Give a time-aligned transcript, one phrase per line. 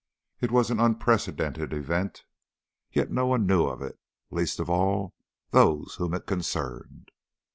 [0.39, 2.23] It was an unprecedented event,
[2.91, 3.99] yet no one knew of it,
[4.31, 5.13] least of all
[5.51, 7.11] those whom it concerned.